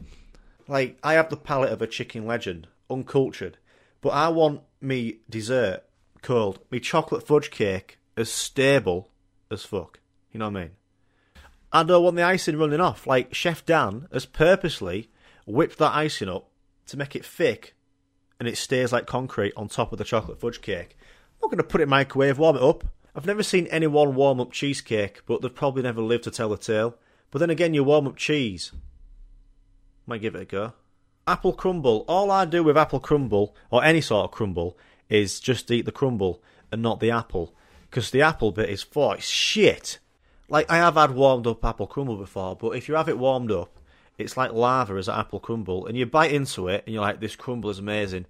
Like, 0.69 0.97
I 1.03 1.15
have 1.15 1.29
the 1.29 1.37
palate 1.37 1.73
of 1.73 1.83
a 1.83 1.89
chicken 1.89 2.25
legend, 2.25 2.69
uncultured, 2.89 3.59
but 4.01 4.11
I 4.11 4.29
want 4.29 4.63
me 4.81 5.19
dessert 5.29 5.83
cold. 6.23 6.61
Me 6.71 6.79
chocolate 6.79 7.27
fudge 7.27 7.51
cake 7.51 7.99
as 8.17 8.31
stable 8.31 9.11
as 9.51 9.65
fuck. 9.65 9.99
You 10.31 10.39
know 10.39 10.49
what 10.49 10.59
I 10.59 10.61
mean? 10.61 10.71
And 11.73 11.91
I 11.91 11.93
don't 11.93 12.05
want 12.05 12.17
the 12.17 12.23
icing 12.23 12.57
running 12.57 12.81
off. 12.81 13.09
Like 13.09 13.35
Chef 13.35 13.67
Dan 13.67 14.07
has 14.13 14.25
purposely 14.25 15.11
whipped 15.47 15.79
that 15.79 15.97
icing 15.97 16.29
up 16.29 16.49
to 16.87 16.97
make 16.97 17.17
it 17.17 17.25
thick 17.25 17.75
and 18.39 18.49
it 18.49 18.57
stays 18.57 18.93
like 18.93 19.07
concrete 19.07 19.53
on 19.57 19.69
top 19.69 19.91
of 19.91 19.99
the 19.99 20.05
chocolate 20.05 20.41
fudge 20.41 20.61
cake. 20.61 20.97
I'm 21.01 21.39
not 21.43 21.51
going 21.51 21.59
to 21.59 21.65
put 21.65 21.81
it 21.81 21.85
in 21.85 21.91
microwave, 21.91 22.39
warm 22.39 22.57
it 22.57 22.63
up. 22.63 22.85
I've 23.21 23.27
never 23.27 23.43
seen 23.43 23.67
anyone 23.67 24.15
warm 24.15 24.41
up 24.41 24.51
cheesecake, 24.51 25.21
but 25.27 25.43
they've 25.43 25.55
probably 25.55 25.83
never 25.83 26.01
lived 26.01 26.25
to 26.25 26.31
tell 26.31 26.49
the 26.49 26.57
tale. 26.57 26.97
But 27.31 27.41
then 27.41 27.51
again, 27.51 27.75
you 27.75 27.85
warm 27.85 28.07
up 28.07 28.17
cheese. 28.17 28.73
Might 30.07 30.23
give 30.23 30.35
it 30.35 30.41
a 30.41 30.45
go. 30.47 30.73
Apple 31.27 31.53
crumble. 31.53 32.07
All 32.09 32.31
I 32.31 32.47
do 32.47 32.63
with 32.63 32.79
apple 32.79 32.99
crumble, 32.99 33.55
or 33.71 33.85
any 33.85 34.01
sort 34.01 34.25
of 34.25 34.31
crumble, 34.31 34.79
is 35.11 35.39
just 35.39 35.71
eat 35.71 35.85
the 35.85 35.93
crumble 35.93 36.43
and 36.73 36.81
not 36.81 37.01
the 37.01 37.11
apple. 37.11 37.55
Because 37.91 38.11
the 38.11 38.23
apple 38.23 38.53
bit 38.53 38.71
is 38.71 38.83
for 38.83 39.21
shit. 39.21 39.99
Like, 40.49 40.71
I 40.71 40.79
have 40.79 40.95
had 40.95 41.11
warmed 41.11 41.47
up 41.47 41.63
apple 41.63 41.89
crumble 41.89 42.17
before, 42.17 42.57
but 42.57 42.71
if 42.71 42.89
you 42.89 42.95
have 42.95 43.11
it 43.11 43.19
warmed 43.19 43.53
up, 43.53 43.79
it's 44.17 44.39
like 44.39 44.55
lava 44.55 44.95
as 44.95 45.09
an 45.09 45.21
apple 45.21 45.41
crumble, 45.41 45.85
and 45.85 45.95
you 45.95 46.07
bite 46.07 46.33
into 46.33 46.69
it, 46.69 46.85
and 46.87 46.95
you're 46.95 47.03
like, 47.03 47.21
this 47.21 47.37
crumble 47.37 47.69
is 47.69 47.81
amazing. 47.81 48.25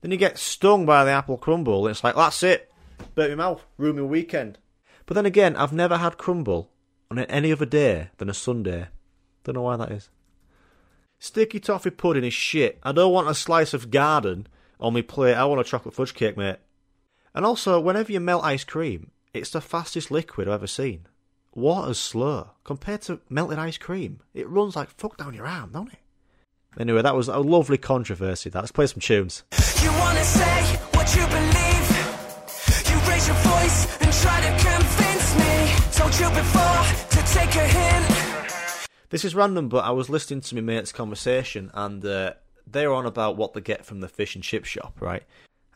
Then 0.00 0.12
you 0.12 0.16
get 0.16 0.38
stung 0.38 0.86
by 0.86 1.04
the 1.04 1.10
apple 1.10 1.36
crumble, 1.36 1.86
and 1.86 1.94
it's 1.94 2.02
like, 2.02 2.14
that's 2.14 2.42
it. 2.42 2.69
Burnt 3.14 3.30
my 3.30 3.36
mouth, 3.36 3.64
ruined 3.78 3.98
my 3.98 4.04
weekend. 4.04 4.58
But 5.06 5.14
then 5.14 5.26
again, 5.26 5.56
I've 5.56 5.72
never 5.72 5.98
had 5.98 6.18
crumble 6.18 6.70
on 7.10 7.18
any 7.18 7.52
other 7.52 7.66
day 7.66 8.10
than 8.18 8.28
a 8.28 8.34
Sunday. 8.34 8.88
Don't 9.44 9.54
know 9.54 9.62
why 9.62 9.76
that 9.76 9.90
is. 9.90 10.10
Sticky 11.18 11.60
toffee 11.60 11.90
pudding 11.90 12.24
is 12.24 12.32
shit. 12.32 12.78
I 12.82 12.92
don't 12.92 13.12
want 13.12 13.28
a 13.28 13.34
slice 13.34 13.74
of 13.74 13.90
garden 13.90 14.46
on 14.78 14.94
my 14.94 15.02
plate. 15.02 15.34
I 15.34 15.44
want 15.44 15.60
a 15.60 15.64
chocolate 15.64 15.94
fudge 15.94 16.14
cake, 16.14 16.36
mate. 16.36 16.56
And 17.34 17.44
also, 17.44 17.78
whenever 17.78 18.10
you 18.10 18.20
melt 18.20 18.44
ice 18.44 18.64
cream, 18.64 19.10
it's 19.34 19.50
the 19.50 19.60
fastest 19.60 20.10
liquid 20.10 20.48
I've 20.48 20.54
ever 20.54 20.66
seen. 20.66 21.06
Water's 21.52 21.98
slow 21.98 22.52
compared 22.64 23.02
to 23.02 23.20
melted 23.28 23.58
ice 23.58 23.78
cream. 23.78 24.20
It 24.34 24.48
runs 24.48 24.76
like 24.76 24.88
fuck 24.90 25.16
down 25.16 25.34
your 25.34 25.46
arm, 25.46 25.70
don't 25.72 25.92
it? 25.92 25.98
Anyway, 26.78 27.02
that 27.02 27.16
was 27.16 27.28
a 27.28 27.38
lovely 27.38 27.78
controversy. 27.78 28.48
That 28.48 28.60
let's 28.60 28.72
play 28.72 28.86
some 28.86 29.00
tunes. 29.00 29.42
Voice 33.60 33.86
and 34.00 34.12
try 34.12 34.40
to 34.40 34.50
convince 34.64 35.38
me. 35.38 35.92
Told 35.92 36.14
you 36.18 36.28
before 36.30 36.84
to 37.10 37.32
take 37.32 37.54
a 37.56 37.66
hint. 37.66 38.86
This 39.10 39.24
is 39.24 39.34
random, 39.34 39.68
but 39.68 39.84
I 39.84 39.90
was 39.90 40.08
listening 40.08 40.40
to 40.42 40.54
my 40.54 40.60
mate's 40.60 40.92
conversation, 40.92 41.70
and 41.74 42.04
uh, 42.04 42.34
they 42.66 42.86
were 42.86 42.94
on 42.94 43.06
about 43.06 43.36
what 43.36 43.54
they 43.54 43.60
get 43.60 43.84
from 43.84 44.00
the 44.00 44.08
fish 44.08 44.34
and 44.34 44.44
chip 44.44 44.64
shop, 44.64 44.96
right? 45.00 45.24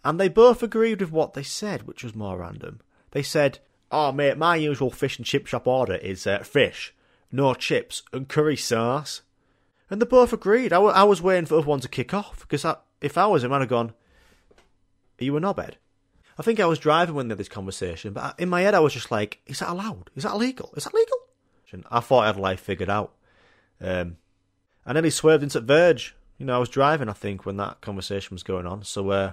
And 0.05 0.21
they 0.21 0.29
both 0.29 0.63
agreed 0.63 1.01
with 1.01 1.11
what 1.11 1.35
they 1.35 1.43
said, 1.43 1.87
which 1.87 2.05
was 2.05 2.15
more 2.15 2.39
random. 2.39 2.81
They 3.11 3.23
said, 3.23 3.59
"Oh, 3.91 4.13
mate, 4.13 4.39
my 4.39 4.57
usual 4.57 4.91
fish 4.91 5.19
and 5.19 5.27
chip 5.27 5.47
shop 5.47 5.67
order 5.67 5.97
is 5.97 6.27
uh, 6.27 6.41
fish, 6.41 6.95
no 7.33 7.55
chips, 7.55 8.03
and 8.13 8.29
curry 8.29 8.57
sauce." 8.57 9.23
And 9.91 10.01
they 10.01 10.07
both 10.07 10.33
agreed. 10.33 10.73
I, 10.73 10.77
w- 10.77 10.95
I 10.95 11.05
was 11.05 11.21
waiting 11.21 11.47
for 11.47 11.55
the 11.55 11.61
other 11.61 11.69
one 11.69 11.81
to 11.81 11.89
kick 11.89 12.15
off 12.15 12.41
because 12.41 12.65
I, 12.65 12.77
if 13.01 13.19
I 13.19 13.27
was 13.27 13.45
him, 13.45 13.53
I'd 13.53 13.61
have 13.61 13.69
gone, 13.69 13.95
"Are 15.21 15.25
you 15.25 15.37
a 15.37 15.41
knobhead?" 15.41 15.75
I 16.39 16.43
think 16.43 16.59
I 16.59 16.67
was 16.67 16.79
driving 16.79 17.15
when 17.15 17.29
they 17.29 17.33
had 17.33 17.39
this 17.39 17.49
conversation, 17.49 18.13
but 18.13 18.39
in 18.39 18.49
my 18.49 18.63
head 18.63 18.75
I 18.75 18.81
was 18.81 18.93
just 18.93 19.11
like, 19.11 19.41
"Is 19.47 19.61
that 19.61 19.71
allowed? 19.71 20.11
Is 20.17 20.25
that 20.25 20.33
illegal? 20.33 20.73
Is 20.77 20.85
that 20.85 20.95
legal?" 20.95 21.19
I 21.91 22.01
thought 22.01 22.25
I 22.25 22.27
had 22.27 22.37
life 22.37 22.61
figured 22.61 22.91
out. 22.91 23.15
Um, 23.81 24.17
I 24.87 24.93
nearly 24.93 25.11
swerved 25.11 25.43
into 25.43 25.61
Verge. 25.61 26.15
You 26.39 26.47
know, 26.47 26.57
I 26.57 26.59
was 26.59 26.69
driving, 26.69 27.09
I 27.09 27.13
think, 27.13 27.45
when 27.45 27.57
that 27.57 27.81
conversation 27.81 28.35
was 28.35 28.43
going 28.43 28.67
on, 28.67 28.85
so 28.85 29.11
uh, 29.11 29.33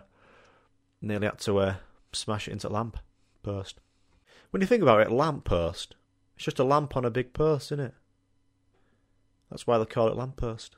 nearly 1.01 1.27
had 1.27 1.39
to 1.39 1.57
uh, 1.59 1.75
smash 2.13 2.47
it 2.47 2.51
into 2.51 2.67
a 2.67 2.69
lamp 2.69 2.97
post. 3.43 3.79
When 4.51 4.61
you 4.61 4.67
think 4.67 4.83
about 4.83 5.01
it, 5.01 5.11
lamp 5.11 5.45
post, 5.45 5.95
it's 6.35 6.45
just 6.45 6.59
a 6.59 6.63
lamp 6.63 6.95
on 6.95 7.05
a 7.05 7.11
big 7.11 7.33
post, 7.33 7.71
isn't 7.71 7.85
it? 7.85 7.93
That's 9.49 9.67
why 9.67 9.77
they 9.77 9.85
call 9.85 10.07
it 10.07 10.15
lamp 10.15 10.37
post. 10.37 10.75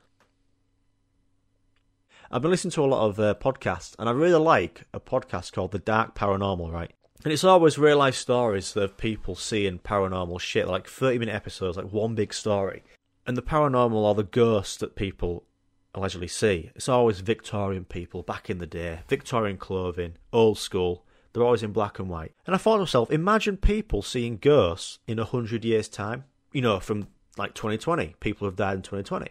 I've 2.30 2.42
been 2.42 2.50
listening 2.50 2.72
to 2.72 2.84
a 2.84 2.86
lot 2.86 3.06
of 3.06 3.20
uh, 3.20 3.34
podcasts, 3.34 3.94
and 3.98 4.08
I 4.08 4.12
really 4.12 4.38
like 4.38 4.84
a 4.94 5.00
podcast 5.00 5.52
called 5.52 5.72
The 5.72 5.78
Dark 5.78 6.14
Paranormal, 6.14 6.72
right? 6.72 6.90
And 7.22 7.32
it's 7.32 7.44
always 7.44 7.78
real 7.78 7.98
life 7.98 8.14
stories 8.14 8.74
of 8.76 8.96
people 8.96 9.34
seeing 9.34 9.78
paranormal 9.78 10.40
shit, 10.40 10.66
like 10.66 10.88
30 10.88 11.18
minute 11.18 11.34
episodes, 11.34 11.76
like 11.76 11.92
one 11.92 12.14
big 12.14 12.32
story. 12.32 12.82
And 13.26 13.36
the 13.36 13.42
paranormal 13.42 14.04
are 14.04 14.14
the 14.14 14.24
ghosts 14.24 14.76
that 14.78 14.96
people 14.96 15.44
allegedly 15.94 16.28
see. 16.28 16.70
It's 16.74 16.88
always 16.88 17.20
Victorian 17.20 17.84
people 17.84 18.22
back 18.22 18.50
in 18.50 18.58
the 18.58 18.66
day, 18.66 19.00
Victorian 19.08 19.58
clothing, 19.58 20.14
old 20.32 20.58
school. 20.58 21.04
They're 21.32 21.42
always 21.44 21.62
in 21.62 21.72
black 21.72 21.98
and 21.98 22.08
white. 22.08 22.32
And 22.46 22.54
I 22.54 22.58
thought 22.58 22.76
to 22.76 22.80
myself, 22.80 23.10
imagine 23.10 23.56
people 23.58 24.02
seeing 24.02 24.38
ghosts 24.38 24.98
in 25.06 25.18
a 25.18 25.24
hundred 25.24 25.64
years' 25.64 25.88
time. 25.88 26.24
You 26.52 26.62
know, 26.62 26.80
from 26.80 27.08
like 27.36 27.54
2020, 27.54 28.16
people 28.20 28.46
have 28.46 28.56
died 28.56 28.76
in 28.76 28.82
2020. 28.82 29.28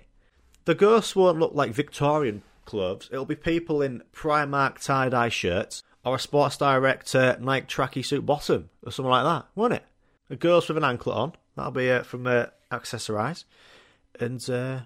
The 0.65 0.75
ghosts 0.75 1.15
won't 1.15 1.39
look 1.39 1.53
like 1.53 1.71
Victorian 1.71 2.43
clothes. 2.65 3.09
It'll 3.11 3.25
be 3.25 3.35
people 3.35 3.81
in 3.81 4.03
Primark 4.13 4.83
tie 4.83 5.09
dye 5.09 5.29
shirts 5.29 5.83
or 6.05 6.15
a 6.15 6.19
Sports 6.19 6.57
Direct 6.57 7.13
uh, 7.15 7.37
Nike 7.39 7.67
tracky 7.67 8.05
suit 8.05 8.25
bottom 8.25 8.69
or 8.85 8.91
something 8.91 9.09
like 9.11 9.23
that, 9.23 9.47
won't 9.55 9.73
it? 9.73 9.85
A 10.29 10.35
ghost 10.35 10.67
with 10.67 10.77
an 10.77 10.83
anklet 10.83 11.15
on. 11.15 11.33
That'll 11.55 11.71
be 11.71 11.89
uh, 11.91 12.03
from 12.03 12.25
uh, 12.27 12.47
Accessorize. 12.71 13.43
and 14.19 14.47
uh, 14.49 14.79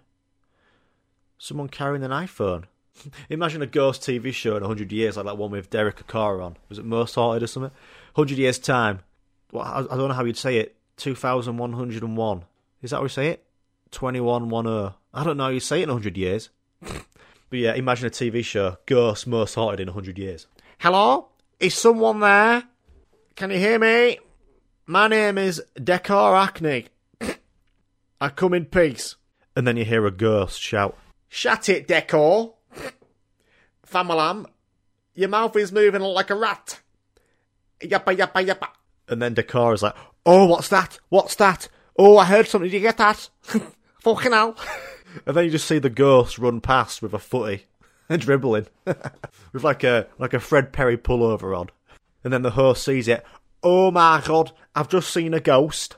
someone 1.37 1.69
carrying 1.69 2.03
an 2.03 2.11
iPhone. 2.11 2.65
Imagine 3.29 3.61
a 3.61 3.67
ghost 3.67 4.01
TV 4.01 4.33
show 4.33 4.55
in 4.55 4.61
100 4.63 4.91
years, 4.91 5.17
like 5.17 5.25
that 5.25 5.37
one 5.37 5.51
with 5.51 5.69
Derek 5.69 6.05
Acorah 6.05 6.43
on. 6.43 6.57
Was 6.69 6.79
it 6.79 6.85
Most 6.85 7.15
Haunted 7.15 7.43
or 7.43 7.47
something? 7.47 7.71
100 8.15 8.37
years' 8.37 8.59
time. 8.59 8.99
Well, 9.51 9.63
I, 9.63 9.93
I 9.93 9.97
don't 9.97 10.09
know 10.09 10.13
how 10.13 10.25
you'd 10.25 10.37
say 10.37 10.57
it. 10.57 10.75
2101. 10.97 12.43
Is 12.81 12.89
that 12.89 12.97
how 12.97 13.03
you 13.03 13.09
say 13.09 13.27
it? 13.29 13.43
2110. 13.91 14.93
I 15.13 15.23
don't 15.23 15.37
know 15.37 15.43
how 15.45 15.49
you 15.49 15.59
say 15.59 15.79
it 15.79 15.83
in 15.83 15.89
100 15.89 16.17
years. 16.17 16.49
but 17.49 17.59
yeah, 17.59 17.73
imagine 17.73 18.07
a 18.07 18.09
TV 18.09 18.43
show. 18.43 18.77
Ghost 18.85 19.27
Most 19.27 19.55
Haunted 19.55 19.79
in 19.79 19.87
100 19.87 20.17
years. 20.17 20.47
Hello? 20.79 21.29
Is 21.59 21.73
someone 21.75 22.19
there? 22.19 22.63
Can 23.35 23.51
you 23.51 23.57
hear 23.57 23.79
me? 23.79 24.19
My 24.85 25.07
name 25.07 25.37
is 25.37 25.61
Decor 25.81 26.35
Acne. 26.35 26.87
I 28.21 28.29
come 28.29 28.53
in 28.53 28.65
peace. 28.65 29.15
And 29.55 29.67
then 29.67 29.77
you 29.77 29.85
hear 29.85 30.05
a 30.05 30.11
ghost 30.11 30.61
shout, 30.61 30.97
Shut 31.29 31.67
it, 31.67 31.87
Decor! 31.87 32.53
Famalam, 33.87 34.45
your 35.15 35.29
mouth 35.29 35.55
is 35.55 35.71
moving 35.71 36.01
like 36.01 36.29
a 36.29 36.35
rat. 36.35 36.79
Yappa, 37.81 38.15
yappa, 38.15 38.45
yappa. 38.45 38.67
And 39.07 39.21
then 39.21 39.33
Decor 39.33 39.73
is 39.73 39.81
like, 39.83 39.95
Oh, 40.25 40.45
what's 40.45 40.67
that? 40.69 40.99
What's 41.09 41.35
that? 41.35 41.69
Oh, 41.97 42.17
I 42.17 42.25
heard 42.25 42.47
something. 42.47 42.69
Did 42.69 42.77
you 42.77 42.81
get 42.81 42.97
that? 42.97 43.29
Fucking 44.01 44.31
hell. 44.31 44.55
and 45.25 45.35
then 45.35 45.45
you 45.45 45.51
just 45.51 45.67
see 45.67 45.79
the 45.79 45.89
ghost 45.89 46.37
run 46.37 46.61
past 46.61 47.01
with 47.01 47.13
a 47.13 47.19
footy 47.19 47.65
and 48.09 48.21
dribbling 48.21 48.67
with 48.85 49.63
like 49.63 49.83
a 49.83 50.07
like 50.17 50.33
a 50.33 50.39
Fred 50.39 50.71
Perry 50.71 50.97
pullover 50.97 51.57
on. 51.57 51.69
And 52.23 52.33
then 52.33 52.41
the 52.41 52.51
host 52.51 52.83
sees 52.83 53.07
it. 53.07 53.25
Oh 53.63 53.91
my 53.91 54.21
god, 54.25 54.51
I've 54.75 54.89
just 54.89 55.11
seen 55.11 55.33
a 55.33 55.39
ghost. 55.39 55.97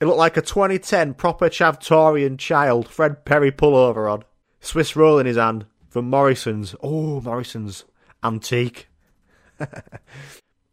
It 0.00 0.06
looked 0.06 0.18
like 0.18 0.36
a 0.36 0.42
2010 0.42 1.14
proper 1.14 1.48
Chavtorian 1.48 2.38
child, 2.38 2.88
Fred 2.88 3.24
Perry 3.24 3.50
pullover 3.50 4.10
on. 4.10 4.24
Swiss 4.60 4.96
roll 4.96 5.18
in 5.18 5.26
his 5.26 5.36
hand 5.36 5.66
from 5.88 6.08
Morrison's. 6.08 6.74
Oh, 6.82 7.20
Morrison's 7.20 7.84
antique. 8.22 8.88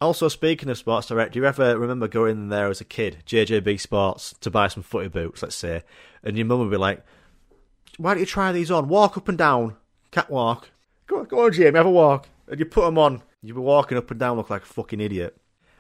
also, 0.02 0.28
speaking 0.28 0.70
of 0.70 0.78
Sports 0.78 1.08
Direct, 1.08 1.34
do 1.34 1.40
you 1.40 1.46
ever 1.46 1.78
remember 1.78 2.08
going 2.08 2.50
there 2.50 2.68
as 2.68 2.82
a 2.82 2.86
kid, 2.86 3.24
JJB 3.26 3.80
Sports, 3.80 4.36
to 4.42 4.52
buy 4.52 4.68
some 4.68 4.84
footy 4.84 5.08
boots, 5.08 5.42
let's 5.42 5.56
say, 5.56 5.84
and 6.24 6.38
your 6.38 6.46
mum 6.46 6.60
would 6.60 6.72
be 6.72 6.78
like, 6.78 7.04
why 7.98 8.14
don't 8.14 8.20
you 8.20 8.26
try 8.26 8.52
these 8.52 8.72
on? 8.72 8.88
Walk 8.88 9.18
up 9.18 9.30
and 9.30 9.38
down. 9.38 9.76
Catwalk. 10.12 10.70
Go 11.08 11.20
on, 11.20 11.26
go 11.26 11.46
on, 11.46 11.52
Jamie, 11.52 11.78
have 11.78 11.86
a 11.86 11.92
walk. 11.92 12.28
And 12.48 12.60
you 12.60 12.66
put 12.66 12.86
them 12.86 12.98
on. 12.98 13.22
You'd 13.42 13.56
be 13.56 13.60
walking 13.62 13.98
up 13.98 14.10
and 14.12 14.20
down, 14.20 14.38
look 14.38 14.50
like 14.50 14.64
a 14.64 14.66
fucking 14.66 15.02
idiot. 15.02 15.38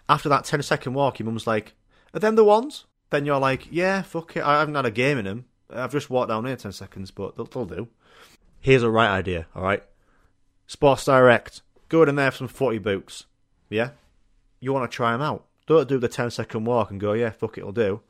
After 0.08 0.30
that 0.30 0.46
10 0.46 0.62
second 0.62 0.94
walk, 0.94 1.20
your 1.20 1.26
mum's 1.26 1.48
like, 1.48 1.74
are 2.14 2.20
them 2.20 2.36
the 2.36 2.44
ones? 2.44 2.86
Then 3.10 3.26
you're 3.26 3.40
like, 3.40 3.68
yeah, 3.72 4.02
fuck 4.02 4.36
it. 4.38 4.44
I 4.44 4.60
haven't 4.60 4.76
had 4.76 4.86
a 4.86 4.92
game 4.92 5.18
in 5.18 5.26
them. 5.26 5.46
I've 5.70 5.92
just 5.92 6.10
walked 6.10 6.30
down 6.30 6.46
here 6.46 6.56
10 6.56 6.72
seconds, 6.72 7.12
but 7.12 7.36
they'll, 7.36 7.46
they'll 7.46 7.66
do. 7.66 7.88
Here's 8.62 8.84
a 8.84 8.90
right 8.90 9.10
idea, 9.10 9.48
alright? 9.56 9.84
Sports 10.68 11.06
Direct. 11.06 11.62
Go 11.90 12.04
in 12.04 12.16
there 12.16 12.32
for 12.32 12.38
some 12.38 12.48
footy 12.48 12.78
boots. 12.78 13.26
Yeah? 13.70 13.92
You 14.60 14.74
want 14.74 14.90
to 14.90 14.96
try 14.96 15.12
them 15.12 15.22
out. 15.22 15.46
Don't 15.68 15.90
do 15.90 15.98
the 15.98 16.08
10 16.08 16.32
second 16.32 16.66
walk 16.66 16.92
and 16.92 17.00
go, 17.00 17.14
yeah, 17.14 17.32
fuck 17.32 17.58
it, 17.58 17.62
it'll 17.62 17.72
do. 17.72 18.02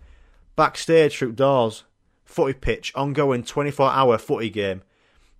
Backstage 0.56 1.18
through 1.18 1.34
doors. 1.34 1.84
Footy 2.26 2.54
pitch. 2.54 2.92
Ongoing 2.96 3.44
24 3.44 3.90
hour 3.90 4.18
footy 4.18 4.50
game. 4.50 4.82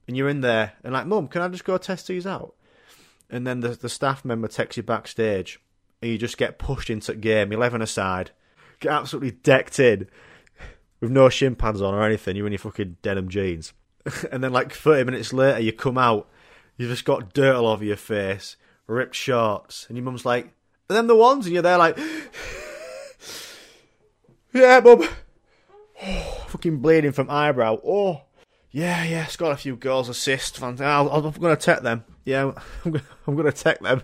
And 0.08 0.16
you're 0.16 0.30
in 0.30 0.42
there 0.42 0.74
and 0.84 0.94
like, 0.94 1.08
Mum, 1.08 1.28
can 1.28 1.42
I 1.42 1.48
just 1.48 1.66
go 1.66 1.78
test 1.78 2.08
these 2.08 2.28
out? 2.28 2.54
And 3.30 3.46
then 3.46 3.62
the, 3.62 3.70
the 3.70 3.90
staff 3.90 4.24
member 4.24 4.48
takes 4.48 4.78
you 4.78 4.84
backstage 4.84 5.60
and 6.02 6.12
you 6.12 6.18
just 6.18 6.38
get 6.38 6.60
pushed 6.60 6.90
into 6.90 7.16
game, 7.16 7.52
11 7.52 7.82
aside, 7.82 8.32
get 8.80 8.92
absolutely 8.92 9.32
decked 9.32 9.80
in 9.80 10.08
with 11.02 11.12
no 11.12 11.30
shin 11.30 11.56
pads 11.56 11.82
on 11.82 11.94
or 11.94 12.04
anything. 12.04 12.36
You're 12.36 12.46
in 12.46 12.54
your 12.54 12.60
fucking 12.60 12.98
denim 13.02 13.30
jeans. 13.30 13.74
and 14.32 14.44
then, 14.44 14.54
like, 14.54 14.72
30 14.72 15.06
minutes 15.06 15.34
later, 15.34 15.60
you 15.60 15.74
come 15.74 15.98
out, 15.98 16.30
you've 16.78 16.92
just 16.92 17.06
got 17.06 17.34
dirt 17.34 17.56
all 17.56 17.68
over 17.68 17.84
your 17.84 17.96
face, 17.96 18.56
ripped 18.88 19.16
shorts, 19.16 19.86
and 19.88 19.98
your 19.98 20.04
mum's 20.04 20.26
like, 20.26 20.52
and 20.88 20.96
then 20.96 21.08
the 21.08 21.16
ones? 21.16 21.46
And 21.46 21.54
you're 21.54 21.64
there 21.64 21.80
like, 21.80 21.98
yeah, 24.54 24.80
bub. 26.00 26.24
fucking 26.50 26.78
bleeding 26.78 27.12
from 27.12 27.30
eyebrow. 27.30 27.80
Oh, 27.86 28.22
yeah, 28.72 29.04
yeah, 29.04 29.24
it's 29.24 29.38
got 29.38 29.52
a 29.52 29.58
few 29.58 29.76
girls 29.76 30.10
assist. 30.10 30.62
I'm, 30.62 30.80
I'm 30.82 31.32
going 31.32 31.56
to 31.56 31.58
take 31.58 31.82
them. 31.82 32.04
Yeah, 32.26 32.52
I'm, 32.84 33.02
I'm 33.28 33.36
going 33.36 33.52
to 33.52 33.52
take 33.52 33.80
them. 33.80 34.04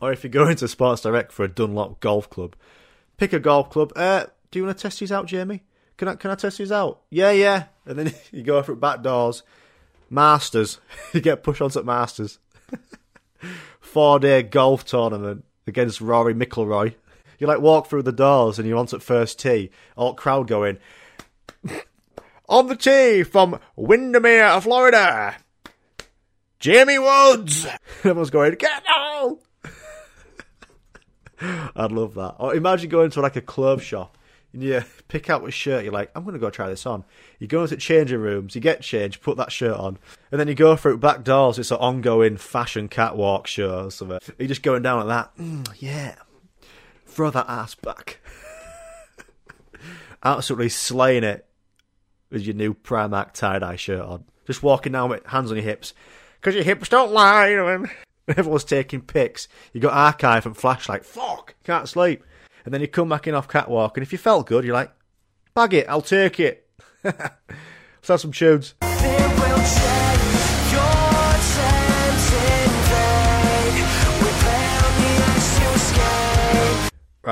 or 0.00 0.12
if 0.12 0.24
you 0.24 0.30
go 0.30 0.48
into 0.48 0.68
Sports 0.68 1.02
Direct 1.02 1.32
for 1.32 1.44
a 1.44 1.48
Dunlop 1.48 2.00
golf 2.00 2.28
club, 2.28 2.56
pick 3.16 3.32
a 3.32 3.40
golf 3.40 3.70
club. 3.70 3.92
Uh, 3.96 4.26
do 4.50 4.58
you 4.58 4.64
want 4.64 4.76
to 4.76 4.82
test 4.82 5.00
these 5.00 5.12
out, 5.12 5.26
Jamie? 5.26 5.62
Can 5.96 6.08
I 6.08 6.14
can 6.16 6.30
I 6.30 6.34
test 6.34 6.58
these 6.58 6.72
out? 6.72 7.00
Yeah, 7.10 7.30
yeah. 7.30 7.64
And 7.86 7.98
then 7.98 8.14
you 8.32 8.42
go 8.42 8.62
through 8.62 8.76
back 8.76 9.02
doors. 9.02 9.42
Masters. 10.10 10.78
you 11.12 11.20
get 11.20 11.42
pushed 11.42 11.62
onto 11.62 11.82
Masters. 11.82 12.38
Four 13.80 14.18
day 14.18 14.42
golf 14.42 14.84
tournament 14.84 15.44
against 15.66 16.00
Rory 16.00 16.34
McIlroy. 16.34 16.94
You 17.42 17.48
like 17.48 17.60
walk 17.60 17.88
through 17.88 18.04
the 18.04 18.12
doors 18.12 18.60
and 18.60 18.68
you're 18.68 18.78
on 18.78 18.86
at 18.92 19.02
first 19.02 19.40
tee. 19.40 19.72
All 19.96 20.14
crowd 20.14 20.46
going 20.46 20.78
on 22.48 22.68
the 22.68 22.76
tee 22.76 23.24
from 23.24 23.58
Windermere, 23.74 24.60
Florida. 24.60 25.34
Jamie 26.60 27.00
Woods. 27.00 27.66
Everyone's 28.04 28.30
going 28.30 28.54
get 28.54 28.84
out. 28.86 29.40
I'd 31.74 31.90
love 31.90 32.14
that. 32.14 32.36
Or 32.38 32.54
imagine 32.54 32.88
going 32.88 33.10
to 33.10 33.20
like 33.20 33.34
a 33.34 33.40
club 33.40 33.80
shop 33.80 34.16
and 34.52 34.62
you 34.62 34.84
pick 35.08 35.28
out 35.28 35.42
which 35.42 35.54
shirt 35.54 35.82
you're 35.82 35.92
like, 35.92 36.12
I'm 36.14 36.22
going 36.22 36.34
to 36.34 36.38
go 36.38 36.48
try 36.48 36.68
this 36.68 36.86
on. 36.86 37.02
You 37.40 37.48
go 37.48 37.62
into 37.62 37.76
changing 37.76 38.20
rooms, 38.20 38.54
you 38.54 38.60
get 38.60 38.82
changed, 38.82 39.20
put 39.20 39.36
that 39.38 39.50
shirt 39.50 39.76
on, 39.76 39.98
and 40.30 40.40
then 40.40 40.46
you 40.46 40.54
go 40.54 40.76
through 40.76 40.98
back 40.98 41.24
doors. 41.24 41.58
It's 41.58 41.72
an 41.72 41.78
ongoing 41.78 42.36
fashion 42.36 42.86
catwalk 42.86 43.48
show 43.48 43.86
or 43.86 43.90
something. 43.90 44.20
You're 44.38 44.46
just 44.46 44.62
going 44.62 44.82
down 44.82 45.06
like 45.06 45.08
that. 45.08 45.42
Mm, 45.42 45.74
yeah. 45.80 46.14
Throw 47.12 47.30
that 47.30 47.46
ass 47.46 47.74
back. 47.74 48.20
Absolutely 50.24 50.70
slaying 50.70 51.24
it 51.24 51.46
with 52.30 52.42
your 52.42 52.54
new 52.54 52.72
Primark 52.72 53.32
tie 53.32 53.58
dye 53.58 53.76
shirt 53.76 54.00
on. 54.00 54.24
Just 54.46 54.62
walking 54.62 54.92
down 54.92 55.10
with 55.10 55.26
hands 55.26 55.50
on 55.50 55.58
your 55.58 55.64
hips. 55.64 55.92
Because 56.40 56.54
your 56.54 56.64
hips 56.64 56.88
don't 56.88 57.12
lie. 57.12 57.48
And 57.48 57.90
everyone's 58.28 58.64
taking 58.64 59.02
pics. 59.02 59.46
You 59.74 59.80
got 59.82 59.92
archive 59.92 60.46
and 60.46 60.56
flashlight. 60.56 61.04
Fuck, 61.04 61.54
can't 61.64 61.86
sleep. 61.86 62.24
And 62.64 62.72
then 62.72 62.80
you 62.80 62.88
come 62.88 63.10
back 63.10 63.26
in 63.26 63.34
off 63.34 63.46
catwalk, 63.46 63.96
and 63.96 64.02
if 64.02 64.12
you 64.12 64.18
felt 64.18 64.46
good, 64.46 64.64
you're 64.64 64.74
like, 64.74 64.92
bag 65.52 65.74
it, 65.74 65.88
I'll 65.88 66.00
take 66.00 66.40
it. 66.40 66.66
Let's 67.04 68.08
have 68.08 68.20
some 68.20 68.32
tunes. 68.32 68.74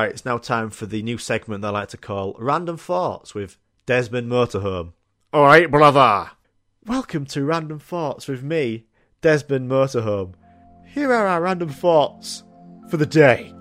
Right, 0.01 0.11
it's 0.11 0.25
now 0.25 0.39
time 0.39 0.71
for 0.71 0.87
the 0.87 1.03
new 1.03 1.19
segment 1.19 1.61
that 1.61 1.69
I 1.69 1.81
like 1.81 1.89
to 1.91 1.99
call 1.99 2.35
Random 2.39 2.79
Thoughts 2.79 3.35
with 3.35 3.59
Desmond 3.85 4.33
Motorhome. 4.33 4.95
Alright, 5.35 5.71
brother. 5.71 6.31
Welcome 6.87 7.27
to 7.27 7.45
Random 7.45 7.79
Thoughts 7.79 8.27
with 8.27 8.43
me, 8.43 8.87
Desmond 9.21 9.71
Motorhome. 9.71 10.33
Here 10.87 11.13
are 11.13 11.27
our 11.27 11.43
random 11.43 11.69
thoughts 11.69 12.45
for 12.89 12.97
the 12.97 13.05
day. 13.05 13.53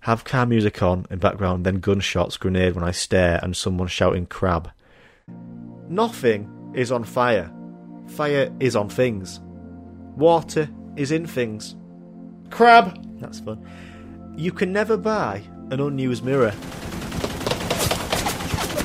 Have 0.00 0.24
car 0.24 0.46
music 0.46 0.82
on 0.82 1.06
in 1.08 1.20
background, 1.20 1.64
then 1.64 1.78
gunshots, 1.78 2.36
grenade 2.36 2.74
when 2.74 2.82
I 2.82 2.90
stare, 2.90 3.38
and 3.40 3.56
someone 3.56 3.86
shouting 3.86 4.26
crab. 4.26 4.72
Nothing 5.88 6.72
is 6.74 6.90
on 6.90 7.04
fire. 7.04 7.54
Fire 8.08 8.52
is 8.58 8.74
on 8.74 8.88
things. 8.88 9.38
Water 10.16 10.68
is 10.96 11.12
in 11.12 11.24
things. 11.24 11.76
Crab! 12.50 12.98
That's 13.20 13.38
fun. 13.38 13.64
You 14.36 14.50
can 14.50 14.72
never 14.72 14.96
buy 14.96 15.42
an 15.70 15.80
unused 15.80 16.24
mirror. 16.24 16.52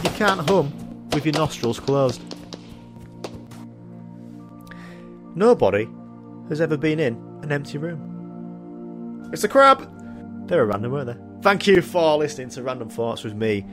You 0.04 0.10
can't 0.16 0.48
hum 0.50 0.74
with 1.14 1.26
your 1.26 1.34
nostrils 1.34 1.80
closed. 1.80 2.22
Nobody 5.36 5.88
has 6.50 6.60
ever 6.60 6.78
been 6.78 7.00
in 7.00 7.16
an 7.44 7.52
empty 7.52 7.78
room. 7.78 9.30
It's 9.32 9.44
a 9.44 9.48
crab! 9.48 9.90
They're 10.48 10.64
a 10.64 10.66
random, 10.66 10.92
weren't 10.92 11.08
they? 11.08 11.42
Thank 11.42 11.68
you 11.68 11.82
for 11.82 12.18
listening 12.18 12.50
to 12.50 12.64
Random 12.64 12.90
Thoughts 12.90 13.24
with 13.24 13.36
me, 13.36 13.66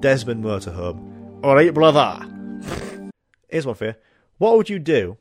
Desmond 0.00 0.44
Motorhome. 0.44 1.44
Alright, 1.44 1.72
brother. 1.72 2.26
Here's 3.48 3.66
one 3.66 3.74
for 3.74 3.86
you. 3.86 3.94
What 4.38 4.56
would 4.56 4.68
you 4.68 4.78
do 4.78 5.18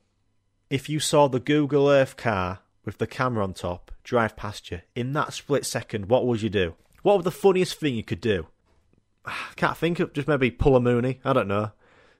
if 0.69 0.89
you 0.89 0.99
saw 0.99 1.27
the 1.27 1.39
Google 1.39 1.89
Earth 1.89 2.17
car 2.17 2.59
with 2.85 2.97
the 2.97 3.07
camera 3.07 3.43
on 3.43 3.53
top 3.53 3.90
drive 4.03 4.35
past 4.35 4.71
you? 4.71 4.81
In 4.95 5.13
that 5.13 5.33
split 5.33 5.65
second, 5.65 6.07
what 6.09 6.25
would 6.25 6.41
you 6.41 6.49
do? 6.49 6.75
What 7.03 7.17
would 7.17 7.25
the 7.25 7.31
funniest 7.31 7.79
thing 7.79 7.95
you 7.95 8.03
could 8.03 8.21
do? 8.21 8.47
Can't 9.55 9.77
think 9.77 9.99
of 9.99 10.13
just 10.13 10.27
maybe 10.27 10.51
pull 10.51 10.75
a 10.75 10.79
Mooney. 10.79 11.19
I 11.23 11.33
don't 11.33 11.47
know. 11.47 11.71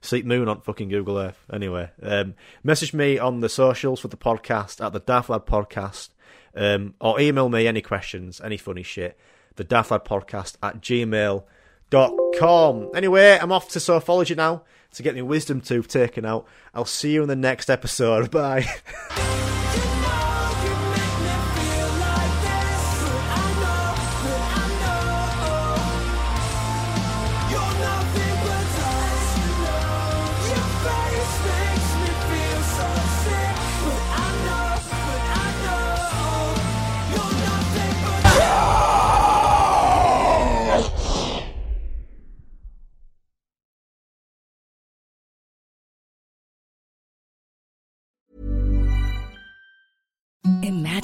Sleep 0.01 0.25
Moon 0.25 0.47
on 0.47 0.61
fucking 0.61 0.89
Google 0.89 1.17
Earth. 1.17 1.45
Anyway, 1.53 1.91
um, 2.01 2.33
message 2.63 2.93
me 2.93 3.19
on 3.19 3.39
the 3.39 3.49
socials 3.49 3.99
for 3.99 4.07
the 4.07 4.17
podcast 4.17 4.83
at 4.83 4.93
the 4.93 4.99
Daft 4.99 5.29
Lad 5.29 5.45
Podcast 5.45 6.09
um, 6.55 6.95
or 6.99 7.19
email 7.19 7.49
me 7.49 7.67
any 7.67 7.81
questions, 7.81 8.41
any 8.41 8.57
funny 8.57 8.83
shit. 8.83 9.17
The 9.55 9.63
Daft 9.63 9.91
Lad 9.91 10.03
Podcast 10.03 10.57
at 10.63 10.81
gmail.com. 10.81 12.31
com. 12.39 12.89
Anyway, 12.95 13.37
I'm 13.39 13.51
off 13.51 13.69
to 13.69 13.79
Sophology 13.79 14.35
now 14.35 14.63
to 14.93 15.03
get 15.03 15.15
my 15.15 15.21
wisdom 15.21 15.61
tooth 15.61 15.87
taken 15.87 16.25
out. 16.25 16.47
I'll 16.73 16.85
see 16.85 17.13
you 17.13 17.21
in 17.21 17.27
the 17.27 17.35
next 17.35 17.69
episode. 17.69 18.31
Bye. 18.31 18.65